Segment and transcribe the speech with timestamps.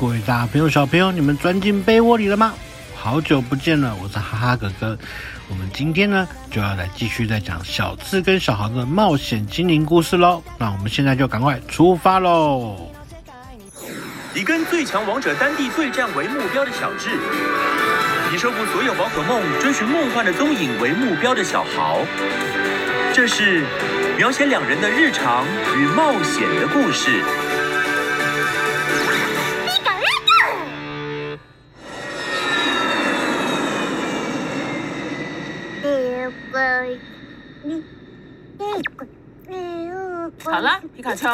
[0.00, 2.54] 各位大朋友、小朋友，你们钻进被窝里了吗？
[2.94, 4.96] 好久不见了，我是哈哈哥哥。
[5.48, 10.40] 我们今天呢，就要来继续再讲小智跟小豪的冒险精灵故事喽。
[10.56, 12.92] 那我们现在就赶快出发喽！
[14.36, 17.10] 以跟最强王者丹帝对战为目标的小智，
[18.32, 21.98] 以收服所有宝可梦、追寻梦幻的踪影为目标的小豪，
[23.12, 23.64] 这是
[24.16, 25.44] 描写两人的日常
[25.76, 27.20] 与冒险的故事。
[40.44, 41.28] 好了，皮卡丘，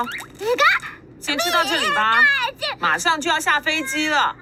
[1.21, 2.23] 先吃到这里吧，
[2.79, 4.35] 马上就要下飞机了。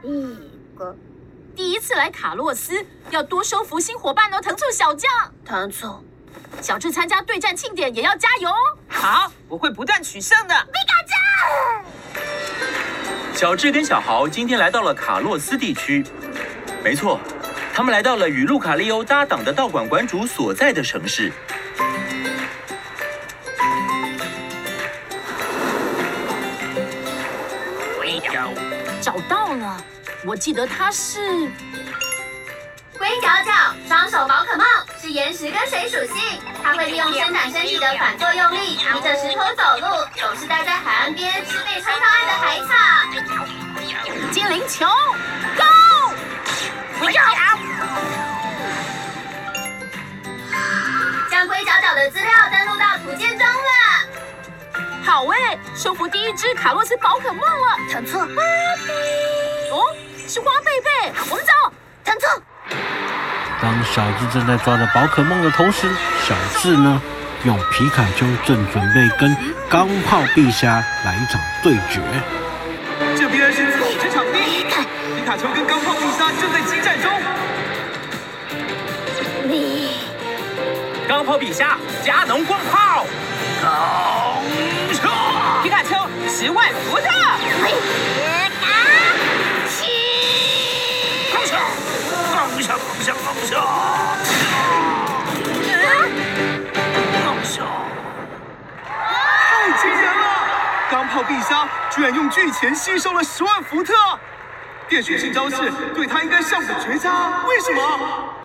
[1.54, 5.10] 第一次来卡洛斯，要多收服新伙伴哦，藤醋小将。
[5.44, 6.02] 藤醋，
[6.60, 8.78] 小智参加对战庆典也要加油哦。
[8.88, 10.54] 好，我会不断取胜的。
[10.54, 11.02] 皮卡
[13.34, 16.04] 丘，小智跟小豪今天来到了卡洛斯地区，
[16.82, 17.20] 没错，
[17.74, 21.32] 他们来到了与路卡利欧搭档的道馆馆主所在的城市。
[29.00, 29.82] 找到了，
[30.24, 31.48] 我记得他是
[32.96, 34.64] 龟脚脚双手宝可梦，
[35.00, 36.40] 是岩石跟水属性。
[36.62, 42.68] 它会利用伸展身体的反作用力，提着石头走路，总是待在海岸边吃被穿上岸的海草。
[44.30, 44.86] 精灵球
[45.56, 45.64] ，Go！
[47.00, 47.20] 龟角
[52.02, 53.62] 的资料登录到图鉴中了。
[55.04, 57.78] 好诶，收服第一只卡洛斯宝可梦了。
[57.92, 59.94] 藤醋，哦，
[60.26, 61.52] 是花贝贝，我们走。
[62.02, 62.28] 弹错。
[63.60, 65.88] 当小智正在抓着宝可梦的同时，
[66.26, 67.00] 小智呢，
[67.44, 69.36] 用皮卡丘正准备跟
[69.70, 72.00] 钢炮陛下来一场对决。
[73.16, 77.12] 这边是组织场地，皮卡丘跟钢炮陛下正在激战中。
[79.44, 79.81] 你，
[81.12, 83.04] 钢炮陛下，加农光炮。
[85.62, 85.94] 皮卡丘
[86.26, 87.04] 十万伏特，
[91.30, 91.58] 放下，
[92.32, 93.54] 放下，放下，放下，
[97.26, 97.60] 放下！
[99.50, 100.24] 太惊人了！
[100.90, 103.92] 钢炮必杀居然用巨钳吸收了十万伏特，
[104.88, 108.41] 电属性招式对他应该上等绝佳，为什么？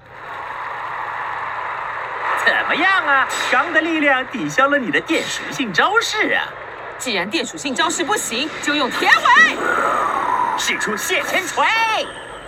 [2.48, 3.28] 怎么样啊？
[3.52, 6.48] 钢的力量抵消了你的电属性招式啊！
[6.98, 9.58] 既然电属性招式不行，就用铁尾，
[10.58, 11.66] 使出蟹钳锤。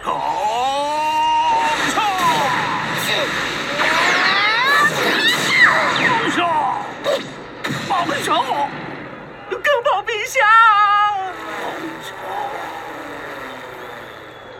[0.01, 2.05] 好、哦，放
[6.31, 6.39] 手！
[7.89, 8.33] 放手！
[9.49, 10.39] 钢炮陛下！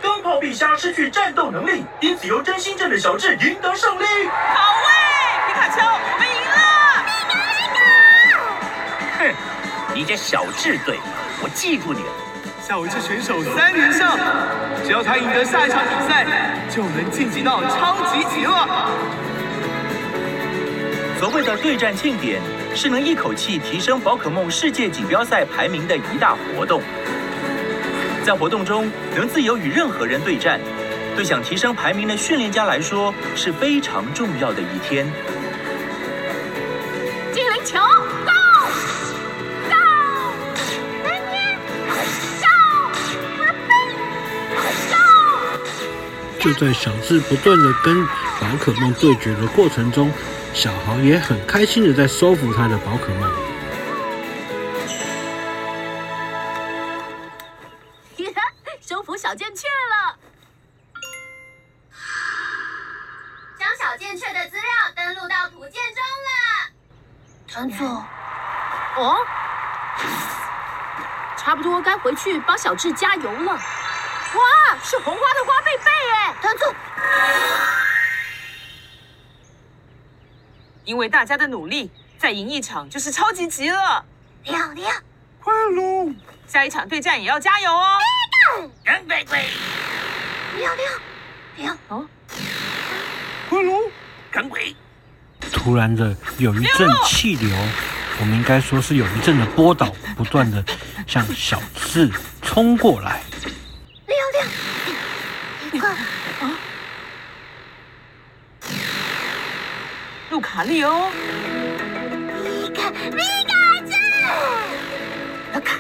[0.02, 4.04] 钢炮陛下失去战斗能力，因此由真心镇的小智赢得胜利。
[4.28, 4.89] 好喂，
[10.00, 10.98] 你这小智队，
[11.44, 12.10] 我记住你了。
[12.62, 14.08] 下一次选手三连胜，
[14.86, 16.26] 只要他赢得下一场比赛，
[16.74, 18.90] 就能晋级到超级级了。
[21.20, 22.42] 所谓的对战庆典，
[22.74, 26.82] 是能一口气提升宝可梦世界锦标赛排名的一大活动。
[28.24, 30.62] 在活动中，能自由与任何人对战，
[31.14, 35.06] 对想提升排名的训练家来说是非常重要的一天。
[46.40, 50.12] 就在小智不断的跟宝可梦对决的过程中，
[50.54, 53.30] 小豪也很开心的在收服他的宝可梦。
[58.82, 60.18] 收服小剑雀了，
[63.60, 64.64] 将小剑雀的资料
[64.96, 66.72] 登录到图鉴中了。
[67.48, 67.86] 藤醋，
[68.98, 69.18] 哦，
[71.38, 73.60] 差不多该回去帮小智加油了。
[74.34, 76.76] 哇，是红花的花贝贝哎，藤醋。
[80.86, 84.04] 因为大家的努力，再赢一场就是超级级了。
[84.46, 84.96] 亮亮，
[85.40, 86.12] 快喽！
[86.48, 87.98] 下一场对战也要加油哦。
[88.84, 89.44] 赶快快！
[90.58, 90.94] 亮亮，
[91.58, 92.08] 亮哦！
[93.50, 93.92] 快喽！
[94.32, 94.76] 赶鬼！
[95.52, 97.50] 突然的有一阵气流，
[98.20, 100.64] 我们应该说是有一阵的波导，不断的
[101.06, 102.10] 向小智
[102.42, 103.22] 冲过来。
[104.08, 104.48] 亮亮，
[105.72, 106.58] 一个啊！
[110.30, 111.10] 路卡利欧，
[112.44, 113.16] 皮卡皮
[113.48, 113.54] 卡
[113.88, 113.96] 丘，
[115.54, 115.78] 路卡，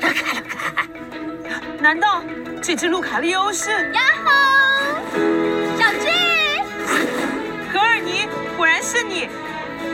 [0.00, 1.60] 路卡路卡。
[1.78, 2.22] 难道
[2.62, 3.70] 这只路卡利欧是？
[3.92, 4.30] 呀吼！
[5.78, 6.08] 小智，
[7.70, 9.28] 格尔尼，果然是你！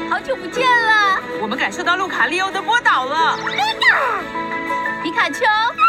[0.08, 1.20] 好久不见了。
[1.42, 3.36] 我们感受到路卡利欧的波导了。
[5.02, 5.40] 皮卡丘，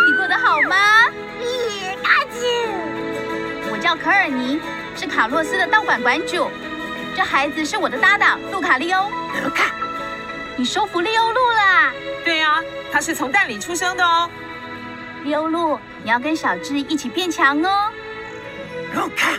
[0.09, 1.05] 你过得好吗？
[1.37, 2.41] 皮卡丘，
[3.71, 4.59] 我叫可尔尼，
[4.95, 6.49] 是卡洛斯的道馆馆主。
[7.19, 9.09] 这孩子是我的搭档路卡利欧。
[9.09, 9.75] 路卡，
[10.55, 11.91] 你收服利欧路啦？
[12.23, 12.63] 对呀，
[12.93, 14.29] 他是从蛋里出生的哦。
[15.25, 17.91] 利欧路，你要跟小智一起变强哦。
[18.95, 19.33] 路卡，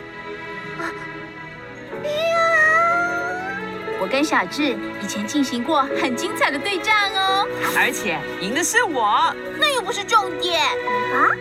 [3.98, 7.48] 我跟小智以前进行过很精彩的对战哦。
[7.78, 10.60] 而且赢的是我，那又不是重点
[11.14, 11.32] 啊，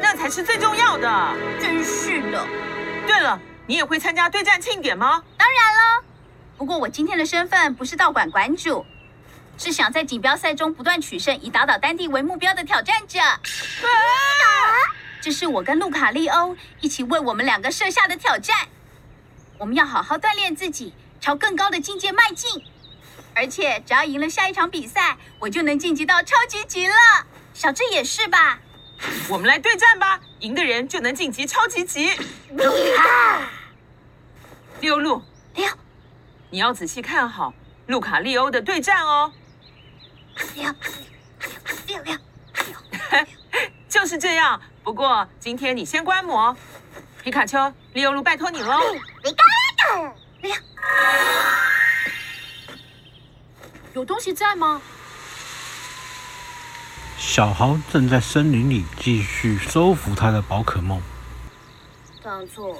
[0.00, 1.32] 那才是最重要的。
[1.60, 2.42] 真是的。
[3.06, 5.22] 对了，你也会参加对战庆典吗？
[5.36, 6.04] 当然了。
[6.56, 8.86] 不过我今天的身份不是道馆馆主。
[9.58, 13.18] 是想在锦标赛中不断取胜，以打倒丹帝为目标的挑战者。
[13.18, 13.40] 啊！
[15.20, 18.68] 这是我跟路卡利欧一起为我们两个设下的挑战。
[19.56, 22.62] 我们要好好锻炼自己，朝更高的境界迈进。
[23.34, 26.94] 而且只要赢了下一场比赛，我就能晋级到超级级了。
[27.54, 28.58] 小智也是吧？
[29.30, 32.10] 我们来对战吧，赢的人就能晋级超级级。
[34.80, 35.22] 六路，
[35.54, 35.66] 六，
[36.50, 37.52] 你要仔细看好
[37.86, 39.32] 路卡利欧的对战哦。
[43.88, 44.60] 就是这样。
[44.84, 46.56] 不过今天你先观摩，
[47.22, 48.78] 皮卡丘、利欧路，拜托你喽。
[49.22, 49.44] 皮卡
[49.78, 50.54] 丘，六，
[53.94, 54.80] 有东西在吗？
[57.16, 61.02] 小豪正在森林里继续收服他的宝可梦。
[62.22, 62.78] 当作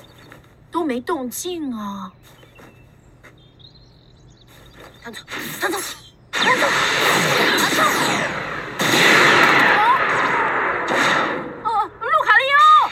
[0.76, 2.12] 都没动静啊。
[5.02, 5.24] 当作，
[5.58, 5.80] 当作。
[11.64, 12.90] 哦，路卡利欧，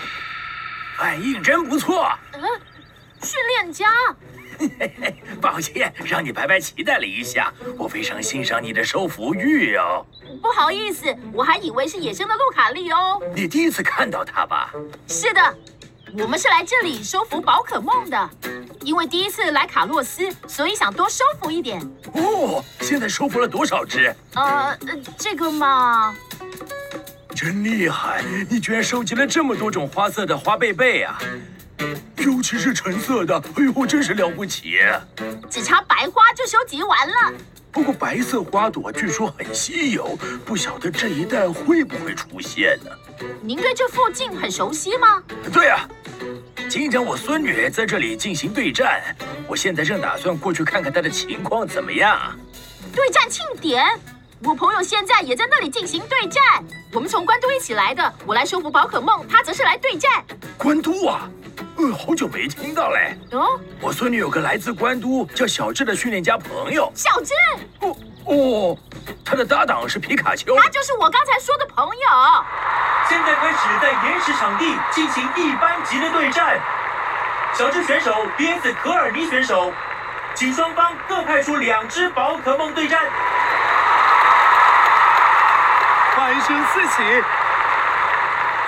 [0.97, 2.11] 反应真不错。
[2.33, 2.41] 嗯，
[3.23, 3.87] 训练家。
[5.43, 7.53] 抱歉，让你白白期待了一下。
[7.77, 10.07] 我非常欣赏你的收服欲哦。
[10.41, 13.23] 不好意思，我还以为是野生的路卡利欧。
[13.35, 14.73] 你第一次看到它吧？
[15.07, 15.59] 是的，
[16.17, 18.31] 我们是来这里收服宝可梦的。
[18.83, 21.81] 因为第一次来卡洛斯，所以想多收服一点。
[22.13, 24.15] 哦，现在收服了多少只？
[24.35, 24.79] 呃，
[25.19, 26.15] 这个嘛，
[27.35, 28.23] 真厉害！
[28.49, 31.19] 你居然收集了这么多种花色的花贝贝啊！
[32.19, 34.77] 尤其是橙色的，哎呦，真是了不起！
[35.51, 37.33] 只差白花就收集完了。
[37.71, 42.91] 不过白色花朵据说很稀有，不晓得这一带会不会出现呢？
[43.43, 45.23] 您对这附近很熟悉吗？
[45.53, 45.89] 对啊。
[46.69, 49.03] 今天我孙女在这里进行对战，
[49.47, 52.37] 我现在正打算过去看看她的情况怎么样。
[52.95, 53.85] 对战庆典，
[54.43, 56.43] 我朋友现在也在那里进行对战。
[56.93, 60.25] 我们从关都一起来的，我来收服宝可梦，他则是来对战。
[60.59, 61.29] 关都啊，
[61.77, 63.17] 呃，好久没听到嘞。
[63.33, 66.91] 哦，我孙女有个来自关都叫小智的训练家朋友。
[66.95, 67.33] 小智？
[67.81, 67.97] 哦
[68.27, 68.79] 哦，
[69.25, 70.57] 他的搭档是皮卡丘。
[70.57, 72.45] 他就是我刚才说的朋友。
[73.09, 76.59] 现在开始在原始场地进行一般级的对战，
[77.55, 79.73] 小智选手 VS 可尔尼选手，
[80.35, 83.01] 请双方各派出两只宝可梦对战。
[86.25, 87.23] 欢声四起，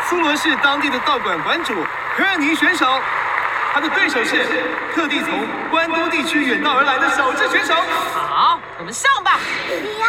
[0.04, 1.74] 苏罗是当地的道馆馆主
[2.14, 3.00] 可尔尼选手，
[3.72, 4.44] 他的对手是
[4.94, 7.74] 特地从关东地区远道而来的小智选手。
[8.12, 9.40] 好，我们上吧。
[10.00, 10.06] 呀！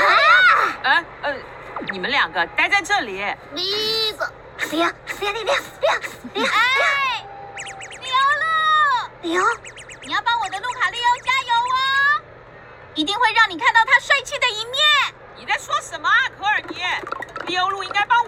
[0.83, 1.35] 呃呃。
[1.89, 3.25] 你们两个待在这里。
[3.55, 4.29] 一个，
[4.71, 5.55] 两，两，两，两，
[6.33, 7.23] 两，哎，
[8.01, 9.45] 利欧路，李欧，
[10.03, 12.21] 你要帮我的路卡利欧加油哦！
[12.93, 13.76] 一定会让你看到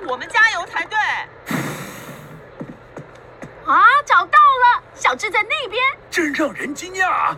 [0.09, 0.97] 我们加油才对。
[3.67, 5.79] 啊，找到了，小智在那边。
[6.09, 7.35] 真让人惊讶，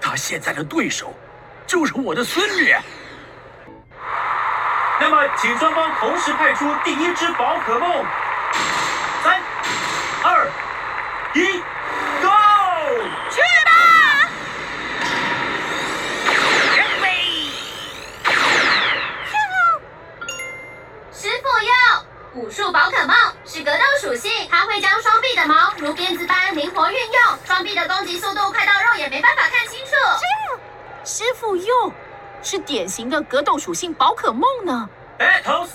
[0.00, 1.12] 他现在的对手
[1.66, 2.72] 就是我的孙女。
[5.00, 8.04] 那么，请双方同时派出第一只宝可梦。
[9.24, 9.42] 三、
[10.22, 10.48] 二、
[11.34, 11.58] 一
[12.22, 12.28] ，Go！
[13.28, 13.72] 去吧！
[21.12, 21.72] 师傅哟，
[22.34, 29.92] 武术宝可梦是格斗属性，它会将双臂的毛如鞭子般灵活运用，双臂的攻击速度快到肉眼没办法看清楚。
[31.04, 31.92] 师傅又。
[32.42, 34.88] 是典型的格斗属性宝可梦呢。
[35.18, 35.66] Battle！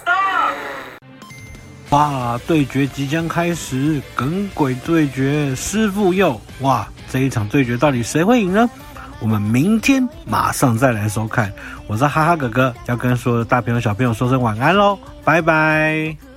[1.90, 6.40] 哇，对决即将开始，耿鬼对决，师傅佑。
[6.62, 8.70] 哇，这一场对决到底谁会赢呢？
[9.20, 11.52] 我们明天马上再来收看。
[11.88, 16.31] 我是哈哈哥哥，要跟所有的大朋友小朋友说声晚安喽，拜拜。